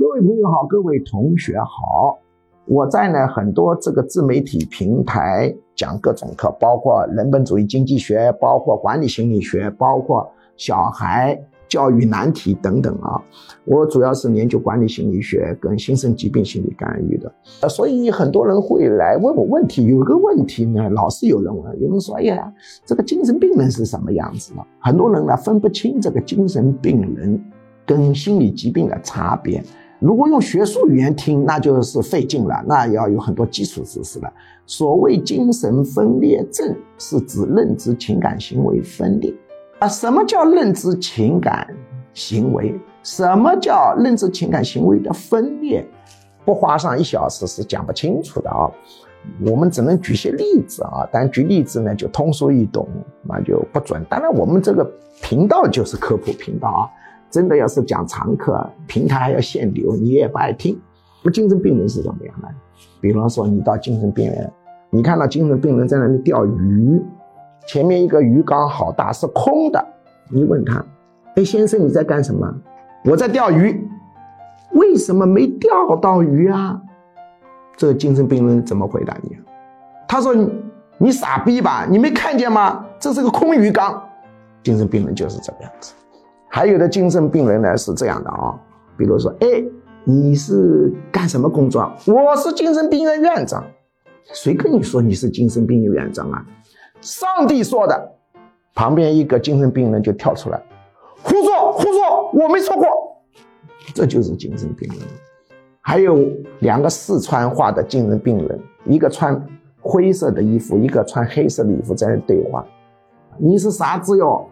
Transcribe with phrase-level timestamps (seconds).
[0.00, 2.16] 各位朋友好，各位同学好，
[2.66, 11.36] 我在呢很多这个自媒体平台讲各种课，包括人本主义经济学，包括管理心理学，包括小孩
[11.66, 13.20] 教育难题等等啊。
[13.64, 19.84] 我主要是研究管理心理学跟新生疾病心理干预的，呃，所以很多人会来问我问题。
[19.84, 22.52] 有个问题呢，老是有人问，有人说，哎呀，
[22.86, 24.64] 这个精神病人是什么样子的？
[24.78, 27.42] 很多人呢分不清这个精神病人。
[27.84, 29.64] 跟心理疾病的差别，
[30.00, 34.32] 如果用学术语言听，那就是费劲了，那要有很多基础知识了。
[34.64, 39.34] 所谓精神分裂症，是指认知、情感、行为分裂
[39.80, 39.88] 啊。
[39.88, 41.66] 什么叫认知、情感、
[42.14, 42.78] 行为？
[43.02, 45.84] 什么叫认知、情感、行为的分裂？
[46.44, 48.70] 不花上一小时是讲不清楚的啊。
[49.44, 52.86] 我们只能举些例子啊，但举例子呢就通俗易懂，
[53.22, 54.04] 那就不准。
[54.08, 54.88] 当然，我们这个
[55.20, 56.88] 频道就是科普频道啊。
[57.30, 60.78] 真的要是讲常客，平台还要限流，你也不爱听。
[61.22, 62.48] 那精神病人是怎么样的？
[63.00, 64.52] 比方说，你到精神病院，
[64.90, 67.02] 你看到精神病人在那里钓鱼，
[67.66, 69.84] 前面一个鱼缸好大，是空的。
[70.30, 70.84] 你问他
[71.36, 72.52] ：“哎，先生，你在干什么？”
[73.04, 73.88] 我在钓鱼。
[74.72, 76.80] 为什么没钓到鱼啊？
[77.76, 79.36] 这个精神病人怎么回答你？
[80.06, 80.34] 他说
[80.98, 81.86] ：“你傻逼吧？
[81.88, 82.84] 你没看见吗？
[82.98, 84.02] 这是个空鱼缸。”
[84.62, 85.94] 精神病人就是这个样子。
[86.48, 88.58] 还有的精神病人呢是这样的啊，
[88.96, 89.62] 比如说，哎，
[90.04, 91.90] 你是干什么工作？
[92.06, 93.64] 我是精神病院院长。
[94.32, 96.44] 谁跟你说你是精神病院院长啊？
[97.00, 98.12] 上帝说的。
[98.74, 100.62] 旁边一个精神病人就跳出来，
[101.24, 102.86] 胡说胡说，我没说过。
[103.92, 104.98] 这就是精神病人。
[105.80, 106.16] 还有
[106.60, 109.44] 两个四川话的精神病人，一个穿
[109.80, 112.64] 灰色的衣服，一个穿黑色的衣服在那对话。
[113.36, 114.46] 你是啥子哟？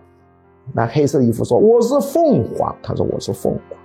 [0.72, 3.78] 那黑色衣服说：“我是凤凰。”他说：“我是凤凰。”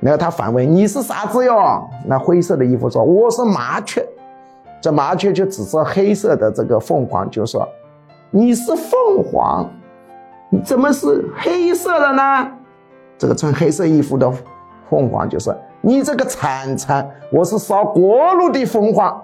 [0.00, 4.04] 然后他反问：“你是啥子哟？”那灰色的衣服说：“我是麻雀。”
[4.80, 7.68] 这麻雀就指着黑色的这个凤凰，就说
[8.30, 9.68] ：“你是凤凰，
[10.50, 12.52] 你怎么是黑色的呢？”
[13.18, 14.30] 这个穿黑色衣服的
[14.88, 19.20] 凤凰就说：“你这个铲铲，我是烧锅炉的凤凰。”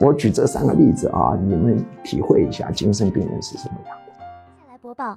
[0.00, 4.12] 我举这三个例子啊，你们体会一下精神病人是什么样的。
[4.12, 5.16] 接下来播报。